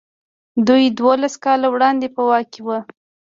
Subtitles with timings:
[0.67, 2.77] دوی دولس کاله وړاندې په واک کې وو.